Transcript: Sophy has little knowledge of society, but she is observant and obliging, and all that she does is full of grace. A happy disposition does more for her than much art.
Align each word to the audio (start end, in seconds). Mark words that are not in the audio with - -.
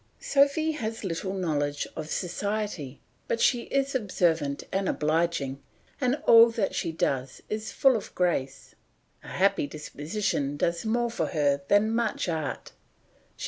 Sophy 0.19 0.71
has 0.71 1.03
little 1.03 1.35
knowledge 1.35 1.85
of 1.95 2.09
society, 2.09 2.99
but 3.27 3.39
she 3.39 3.65
is 3.65 3.93
observant 3.93 4.63
and 4.71 4.89
obliging, 4.89 5.61
and 6.01 6.15
all 6.25 6.49
that 6.49 6.73
she 6.73 6.91
does 6.91 7.43
is 7.49 7.71
full 7.71 7.95
of 7.95 8.15
grace. 8.15 8.73
A 9.23 9.27
happy 9.27 9.67
disposition 9.67 10.57
does 10.57 10.85
more 10.87 11.11
for 11.11 11.27
her 11.27 11.61
than 11.67 11.93
much 11.93 12.27
art. 12.27 12.71